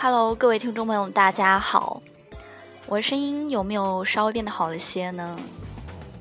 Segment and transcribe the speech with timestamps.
[0.00, 2.00] Hello，各位听众朋友，大家好。
[2.86, 5.36] 我的声音有没有稍微变得好了些呢？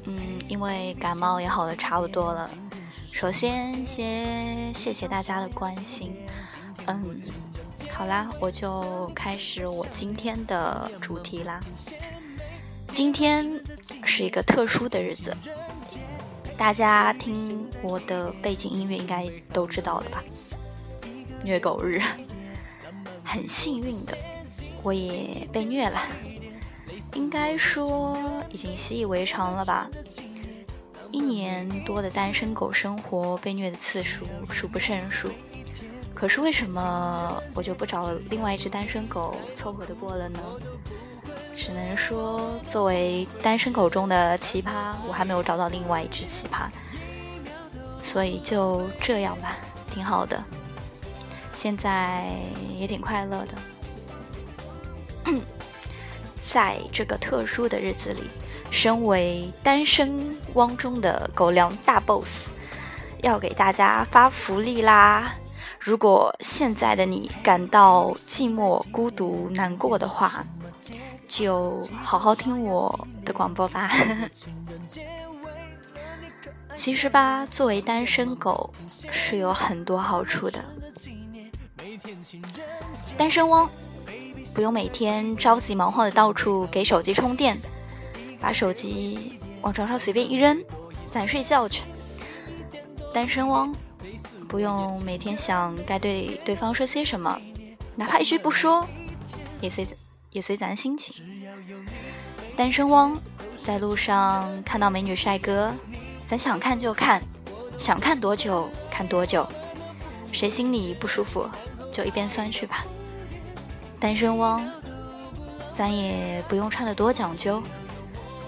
[0.06, 0.18] 嗯，
[0.48, 2.50] 因为感冒也好的差不多了。
[3.14, 6.26] 首先，先谢谢大家的关心。
[6.88, 7.22] 嗯，
[7.92, 11.60] 好啦，我就开始我今天的主题啦。
[12.92, 13.48] 今天
[14.04, 15.38] 是一个特殊的日子，
[16.58, 20.24] 大家听我的背景音乐应该都知道了吧？
[21.44, 22.02] 虐狗日。
[23.28, 24.18] 很幸运的，
[24.82, 26.00] 我也被虐了，
[27.14, 28.18] 应该说
[28.50, 29.90] 已经习以为常了吧。
[31.12, 35.30] 一年多的单身狗生活，被虐的次数数不胜数。
[36.14, 40.40] 可是为什么我就不找另外一只单身狗凑合的过了呢？
[41.54, 46.70] 只能说，作为单身狗中的奇葩，我还没有找到另外一只奇葩，
[48.02, 49.58] 所以就这样吧，
[49.94, 50.42] 挺好的。
[51.58, 52.24] 现在
[52.78, 53.56] 也挺快乐的，
[56.46, 58.30] 在这个特殊的日子里，
[58.70, 62.48] 身为单身汪中的狗粮大 boss，
[63.24, 65.34] 要给大家发福利啦！
[65.80, 70.46] 如果现在的你感到寂寞、孤独、难过的话，
[71.28, 73.92] 就好好听我的广播吧。
[76.76, 78.72] 其实吧，作为单身狗
[79.10, 80.64] 是有很多好处的。
[83.18, 83.70] 单身汪
[84.54, 87.58] 不用每天着急忙慌的到处给手机充电，
[88.40, 90.64] 把手机往床上随便一扔，
[91.12, 91.84] 咱睡觉去。
[93.14, 93.74] 单身汪
[94.48, 97.40] 不用每天想该对对方说些什么，
[97.96, 98.86] 哪怕一句不说，
[99.62, 99.88] 也随
[100.32, 101.16] 也随咱心情。
[102.56, 103.20] 单身汪
[103.64, 105.74] 在路上看到美女帅哥，
[106.28, 107.22] 咱想看就看，
[107.78, 109.48] 想看多久看多久，
[110.32, 111.48] 谁心里不舒服？
[111.98, 112.86] 就一边酸去吧，
[114.00, 114.64] 单身汪，
[115.74, 117.60] 咱也不用穿的多讲究，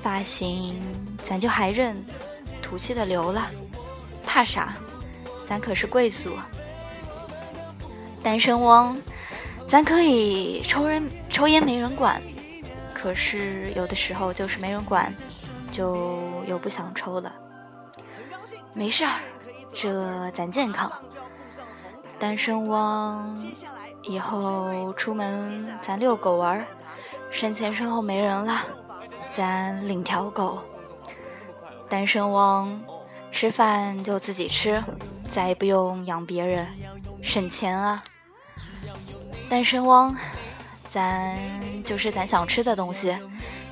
[0.04, 0.80] 发型
[1.26, 1.98] 咱就还认，
[2.62, 3.50] 土气的留了，
[4.24, 4.76] 怕啥？
[5.48, 6.38] 咱可是贵族。
[8.22, 8.96] 单身汪，
[9.68, 12.22] 咱可以抽人抽烟没人管，
[12.94, 15.12] 可是有的时候就是没人管，
[15.72, 17.34] 就又不想抽了。
[18.76, 19.20] 没事儿，
[19.74, 20.92] 这咱健康。
[22.20, 23.34] 单身汪，
[24.04, 26.66] 以后出门咱遛狗玩，
[27.32, 28.62] 身前身后没人了，
[29.32, 30.60] 咱领条狗。
[31.88, 32.80] 单身汪，
[33.32, 34.84] 吃饭就自己吃，
[35.30, 36.68] 再也不用养别人，
[37.24, 38.04] 省钱啊。
[39.50, 40.16] 单身汪，
[40.92, 41.38] 咱
[41.86, 43.18] 就是咱想吃的东西，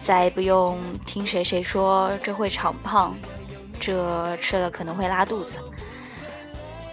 [0.02, 3.14] 再也不用听谁谁说这会长胖，
[3.80, 5.58] 这吃了可能会拉肚子。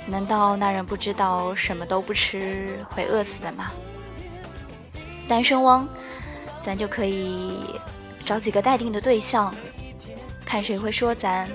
[0.06, 3.70] 难道那人不知道什么都不吃会饿死的吗？
[5.26, 5.88] 单身汪，
[6.62, 7.58] 咱就可以
[8.24, 9.54] 找几个待定的对象，
[10.44, 11.48] 看谁会说咱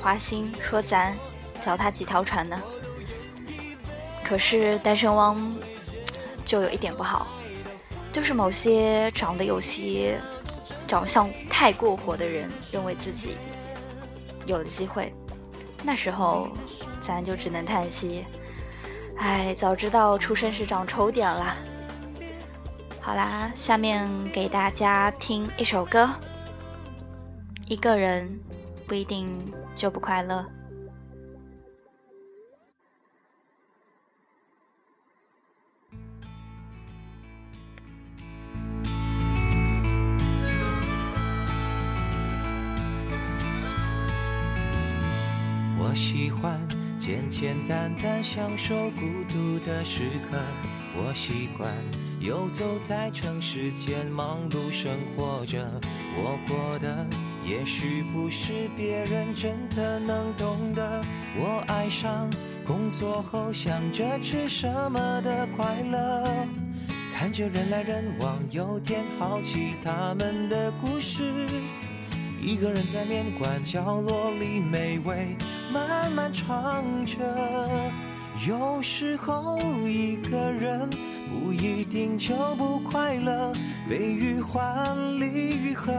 [0.00, 1.14] 花心，说咱
[1.60, 2.58] 脚踏几条船呢？
[4.24, 5.54] 可是单身汪
[6.44, 7.26] 就有一点不好，
[8.12, 10.18] 就是某些长得有些
[10.88, 13.36] 长相太过火的人，认为自己
[14.46, 15.12] 有了机会。
[15.82, 16.48] 那时候，
[17.10, 18.24] 咱就只能叹息，
[19.18, 21.56] 哎，早知道出生时长丑点了。
[23.00, 26.08] 好啦，下面给大家听一首歌。
[27.66, 28.38] 一个人
[28.86, 29.28] 不一定
[29.74, 30.46] 就不快乐。
[45.76, 46.56] 我喜欢
[47.00, 50.38] 简简单单享受孤独的时刻。
[50.94, 51.72] 我习惯
[52.20, 55.66] 游走在城市间，忙碌生活着。
[56.14, 57.06] 我过的
[57.42, 61.02] 也许不是别人真的能懂的。
[61.38, 62.30] 我爱上
[62.66, 66.46] 工作后想着吃什么的快乐，
[67.14, 71.46] 看着人来人往，有点好奇他们的故事。
[72.42, 75.36] 一个人在面馆角落里美味
[75.70, 77.18] 慢慢尝着，
[78.48, 80.88] 有时候一个人
[81.28, 83.52] 不一定就不快乐，
[83.88, 85.92] 悲与欢离与合，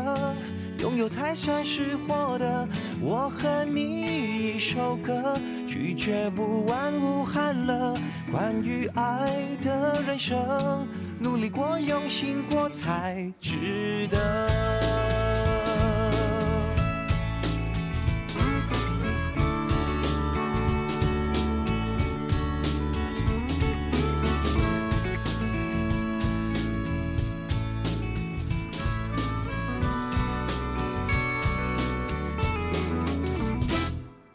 [0.79, 2.67] 拥有才算是活的。
[2.99, 7.95] 我和你一首歌，拒绝不完无憾了。
[8.31, 9.29] 关于爱
[9.61, 10.87] 的人生，
[11.19, 14.80] 努力过用心过才值得。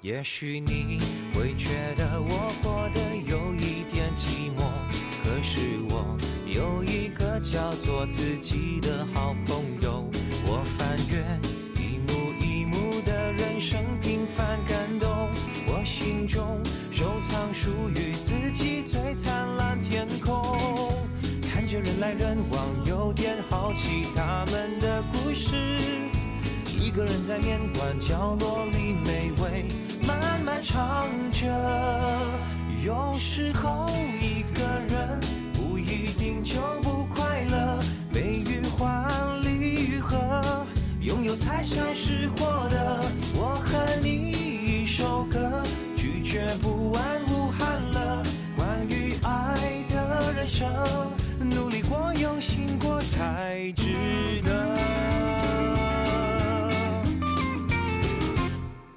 [0.07, 1.01] 也许你
[1.35, 4.63] 会觉得我过得有一点寂寞，
[5.25, 5.59] 可是
[5.91, 6.17] 我
[6.47, 10.09] 有一个叫做自己的好朋友。
[10.45, 11.25] 我翻阅
[11.75, 15.29] 一幕一幕的人生平凡感动，
[15.67, 16.63] 我心中
[16.93, 20.57] 收藏属于自己最灿烂天空。
[21.51, 25.57] 看着人来人往，有点好奇他们的故事。
[26.87, 29.65] 一个人在面馆角落里美味。
[30.07, 31.45] 慢慢唱着，
[32.85, 33.91] 有时候
[34.21, 35.19] 一个人
[35.53, 36.55] 不一定就
[36.85, 37.79] 不快乐。
[38.13, 39.05] 悲与欢，
[39.43, 40.65] 离与合，
[41.01, 43.03] 拥有才算是获得。
[43.35, 45.61] 我和你一首歌，
[45.97, 48.23] 拒绝不完无憾了。
[48.57, 49.57] 关于爱
[49.93, 50.69] 的人生，
[51.41, 54.77] 努力过，用心过，才值得。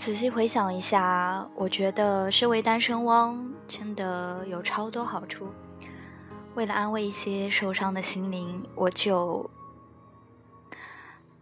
[0.00, 5.48] 仔细回想一下，我觉得身为单身汪真的有超多好处。
[6.54, 9.50] 为了安慰一些受伤的心灵，我就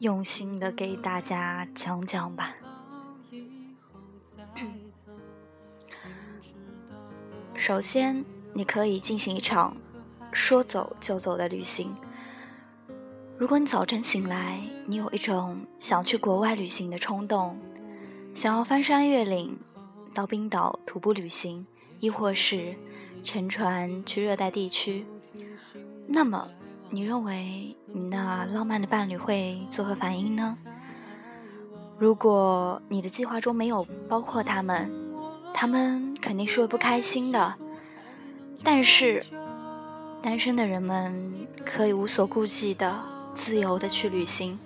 [0.00, 2.52] 用心的给大家讲讲吧。
[7.54, 9.76] 首先，你可以进行一场
[10.32, 11.94] 说走就走的旅行。
[13.38, 17.56] 如果你早晨醒来，你有一种想去国外旅行的冲动。
[18.34, 19.58] 想要翻山越岭，
[20.14, 21.66] 到冰岛徒步旅行，
[21.98, 22.76] 亦或是
[23.24, 25.04] 乘船去热带地区，
[26.06, 26.48] 那么
[26.90, 30.56] 你认为你那浪漫的伴侣会作何反应呢？
[31.98, 34.88] 如果你的计划中没有包括他们，
[35.52, 37.56] 他们肯定是会不开心的。
[38.62, 39.24] 但是，
[40.22, 42.96] 单身的人们可以无所顾忌的
[43.34, 44.56] 自由的去旅行。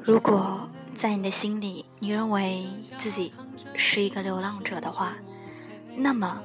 [0.00, 0.70] 如果。
[0.98, 2.66] 在你的心里，你认为
[2.96, 3.32] 自己
[3.76, 5.14] 是一个流浪者的话，
[5.96, 6.42] 那么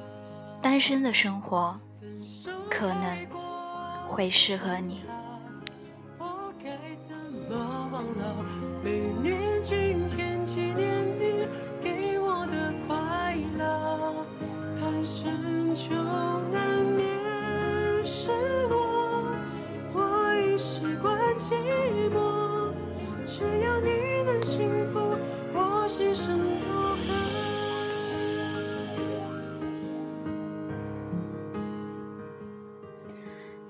[0.62, 1.76] 单身的生活
[2.70, 3.26] 可能
[4.08, 5.00] 会适合你。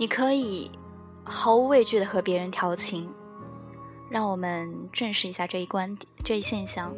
[0.04, 0.70] 你可以
[1.24, 3.08] 毫无畏惧的和别人调情，
[4.10, 6.94] 让我们正视一下这一观点、这一现象。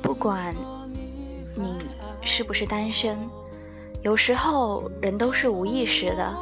[0.00, 0.56] 不管
[1.54, 1.74] 你
[2.22, 3.18] 是不是单身，
[4.02, 6.34] 有时候人都是无意识的。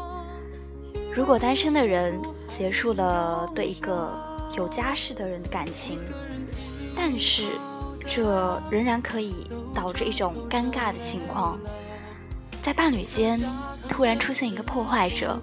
[1.13, 2.17] 如果单身的人
[2.49, 4.17] 结束了对一个
[4.57, 5.99] 有家室的人的感情，
[6.95, 7.49] 但是
[8.07, 9.35] 这仍然可以
[9.75, 11.59] 导致一种尴尬的情况。
[12.63, 13.41] 在伴侣间
[13.89, 15.41] 突然出现一个破坏者，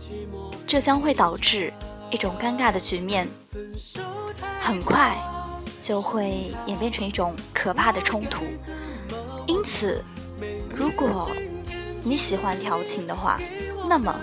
[0.65, 1.73] 这将会导致
[2.09, 3.27] 一种尴尬的局面，
[4.61, 5.17] 很快
[5.81, 8.45] 就会演变成一种可怕的冲突。
[9.45, 10.01] 因此，
[10.73, 11.29] 如果
[12.03, 13.39] 你喜欢调情的话，
[13.89, 14.17] 那么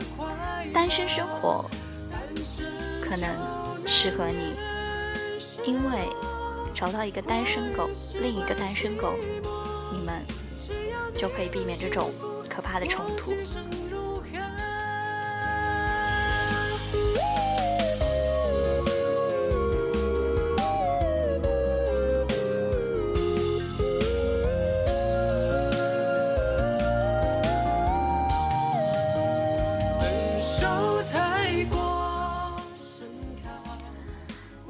[0.72, 1.64] 单身生活
[3.02, 3.28] 可能
[3.86, 4.54] 适合你，
[5.62, 6.08] 因为
[6.72, 9.12] 找到一个单身狗，另一个单身狗，
[9.92, 10.22] 你们
[11.14, 12.10] 就可以避免这种。
[12.54, 13.32] 可怕的冲突。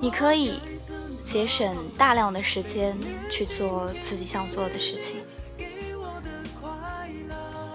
[0.02, 0.58] 你可以
[1.22, 2.98] 节省大量的时间
[3.30, 5.22] 去做自己想做的事情。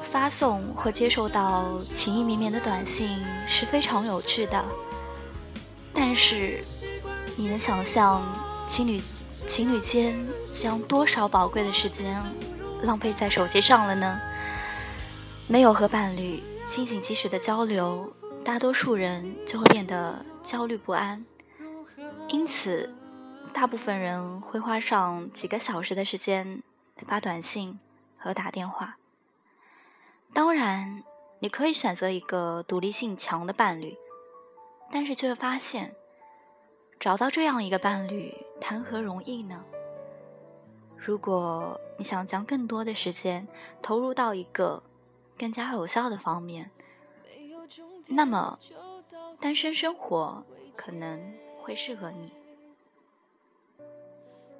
[0.02, 3.18] 发送或接收到情意绵绵的短信
[3.48, 4.62] 是非常有趣的，
[5.94, 6.62] 但是
[7.38, 8.22] 你能想象
[8.68, 9.00] 情侣
[9.46, 10.14] 情侣间
[10.54, 12.22] 将多少宝贵的时间
[12.82, 14.20] 浪费在手机上了呢？
[15.48, 18.12] 没有和伴侣进行及时的交流，
[18.44, 21.24] 大多数人就会变得焦虑不安，
[22.28, 22.94] 因此，
[23.54, 26.62] 大部分人会花上几个小时的时间
[27.06, 27.80] 发短信
[28.18, 28.98] 和打电话。
[30.34, 31.04] 当然，
[31.40, 33.98] 你可以选择一个独立性强的伴侣，
[34.92, 35.96] 但是却发现，
[37.00, 39.64] 找到这样一个伴侣谈何容易呢？
[40.96, 43.48] 如果你想将更多的时间
[43.82, 44.84] 投入到一个
[45.38, 46.70] 更加有效的方面，
[48.08, 48.60] 那么
[49.40, 50.44] 单身生活
[50.76, 51.34] 可能
[51.68, 52.32] 会适合你。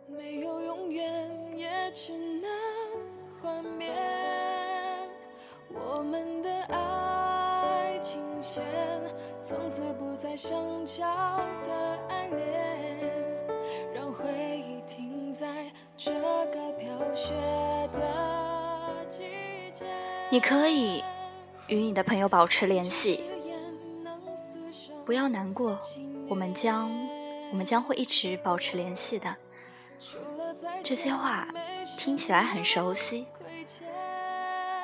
[0.10, 2.52] 没有永远，也只能
[3.42, 3.96] 幻灭。
[5.74, 8.62] 我们的爱情线
[9.42, 11.06] 从此不再相交
[11.64, 13.24] 的爱恋，
[13.96, 14.28] 让回
[14.68, 17.34] 忆停在这个飘雪
[17.94, 19.86] 的季节。
[20.30, 21.02] 你可以
[21.70, 23.24] 与你的朋友保持联系，
[25.06, 25.80] 不要难过，
[26.28, 26.92] 我们将
[27.52, 29.36] 我们将会一直保持联系的。
[30.84, 31.48] 这些话
[31.98, 33.28] 听起来很熟悉。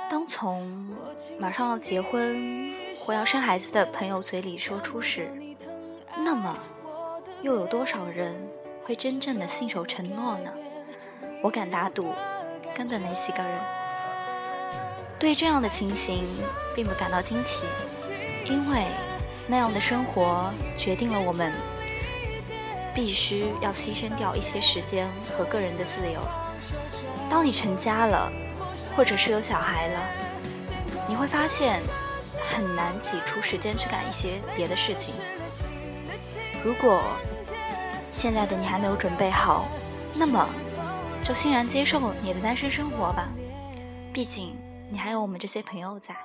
[0.10, 0.96] 当从
[1.40, 5.32] 马上要结婚或要生孩子的朋友嘴里说出时，
[6.18, 6.58] 那么
[7.42, 8.36] 又有多少人
[8.86, 10.54] 会真正的信守承诺呢？
[11.42, 12.14] 我敢打赌，
[12.76, 13.60] 根本没几个人。
[15.20, 16.26] 对这样的情形
[16.76, 17.66] 并不感到惊奇，
[18.46, 18.86] 因为
[19.48, 21.54] 那样的生活决定了我们
[22.94, 25.08] 必须要牺牲掉一些时间
[25.38, 26.20] 和个人的自由。
[27.30, 28.32] 当你成家了。
[28.96, 30.08] 或者是有小孩了，
[31.10, 31.82] 你会发现
[32.46, 35.16] 很难挤出时间去干一些别的事情。
[36.64, 37.02] 如果
[38.12, 39.66] 现在的你还没有准备好，
[40.14, 40.48] 那么
[41.24, 43.30] 就欣然接受你的单身生活吧，
[44.14, 44.56] 毕竟
[44.92, 46.16] 你还有我们这些朋友在。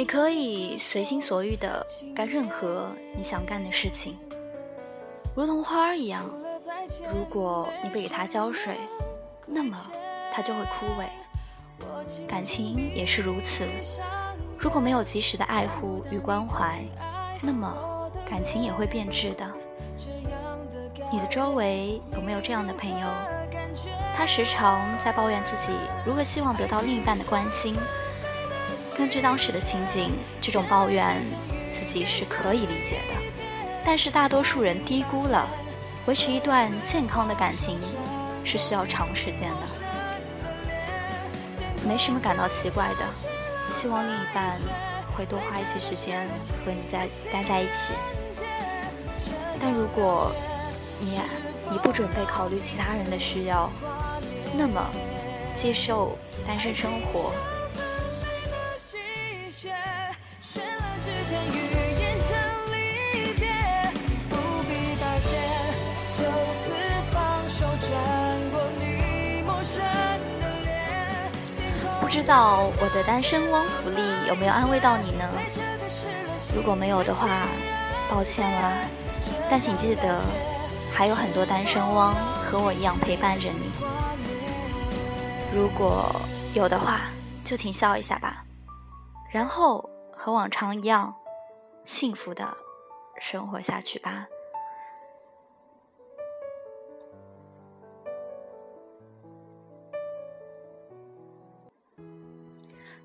[0.00, 4.16] 你可以随心所欲的干任何你想干的事情，
[5.36, 6.24] 如同花儿一样。
[7.12, 8.78] 如果你不给它浇水，
[9.46, 9.76] 那么
[10.32, 11.04] 它就会枯萎。
[12.26, 13.66] 感情也是如此，
[14.58, 16.82] 如果没有及时的爱护与关怀，
[17.42, 19.46] 那么感情也会变质的。
[21.12, 23.06] 你的周围有没有这样的朋友？
[24.14, 25.74] 他时常在抱怨自己
[26.06, 27.76] 如何希望得到另一半的关心。
[29.00, 31.24] 根据当时的情景，这种抱怨
[31.72, 33.14] 自己是可以理解的，
[33.82, 35.48] 但是大多数人低估了
[36.04, 37.80] 维持一段健康的感情
[38.44, 39.56] 是需要长时间的。
[41.88, 43.06] 没什么感到奇怪的，
[43.72, 44.60] 希望另一半
[45.16, 46.28] 会多花一些时间
[46.62, 47.94] 和你在待在一起。
[49.58, 50.30] 但如果
[50.98, 51.18] 你
[51.70, 53.70] 你不准备考虑其他人的需要，
[54.54, 54.90] 那么
[55.54, 57.32] 接受单身生活。
[72.00, 75.24] 不知道我的单身汪福利有没有安慰到你呢？
[76.54, 77.46] 如果没有的话，
[78.10, 78.84] 抱歉了。
[79.48, 80.20] 但请记得，
[80.92, 83.70] 还有很多单身汪和我一样陪伴着你。
[85.54, 86.10] 如果
[86.52, 87.02] 有的话，
[87.44, 88.44] 就请笑一下吧，
[89.30, 91.14] 然后和往常一样，
[91.84, 92.56] 幸福的
[93.20, 94.26] 生活下去吧。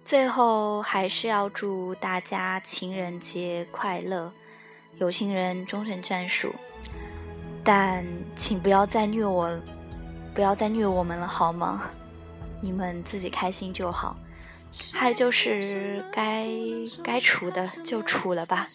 [0.04, 4.32] 最后还是要祝大家情人节快乐，
[4.98, 6.54] 有情人终成眷属。
[7.64, 8.06] 但
[8.36, 9.60] 请不要再虐我，
[10.36, 11.90] 不要再虐我们了，好吗？
[12.62, 14.16] 你们自己开心就好。
[14.92, 16.48] 还有就是该
[17.04, 18.68] 该处的就处了吧，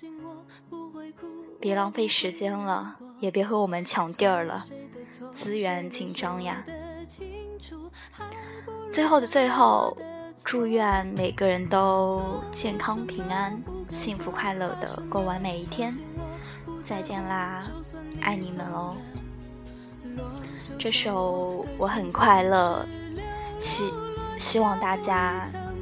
[1.61, 2.97] 别浪费时间了。
[3.21, 4.65] 也别和我们抢地儿了，
[5.35, 6.65] 资源紧张呀。
[8.91, 9.95] 最后的最后，
[10.43, 15.95] 祝愿每个人都健康平安、幸福快乐的过完每一天。
[16.81, 17.63] 再见啦，
[18.23, 18.97] 爱你们哦！
[20.79, 22.87] 这首我很快乐，
[23.61, 23.93] 希
[24.39, 25.47] 希望大家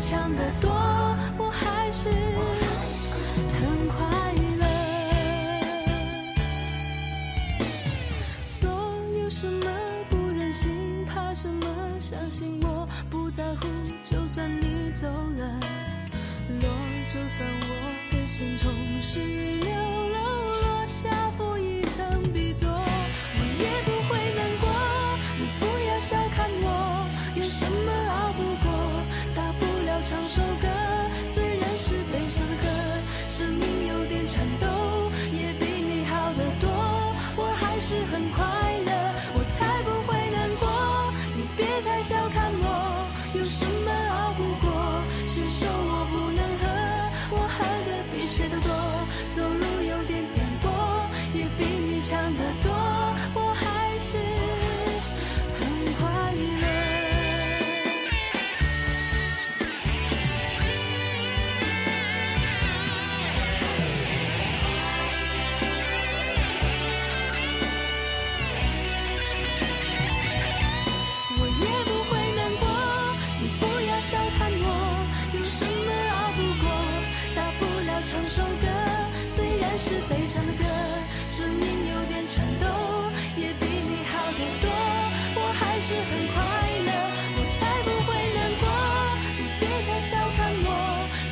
[0.00, 0.70] 强得多
[1.36, 4.64] 我还是很快乐。
[8.58, 8.70] 做
[9.22, 9.70] 有什么
[10.08, 11.66] 不忍心怕什么
[11.98, 13.68] 相信我不在乎
[14.02, 15.60] 就算你走了
[16.62, 16.70] 落
[17.06, 17.70] 就算我
[18.10, 21.10] 的心从十六楼落下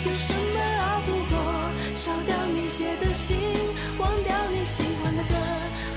[0.04, 1.52] 有什么熬不过
[1.94, 3.37] 烧掉你写的信
[3.98, 5.34] 忘掉你喜欢的歌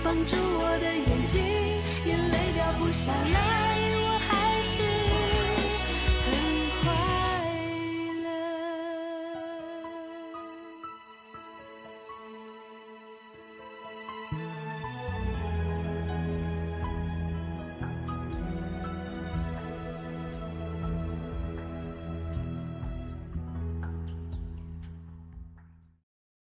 [0.04, 1.42] 绑住我的眼睛
[2.06, 3.71] 眼泪掉不下来